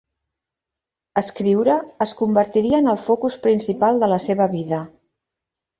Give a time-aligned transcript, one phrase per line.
[1.21, 1.75] Escriure
[2.07, 4.83] es convertiria en el focus principal de la seva vida.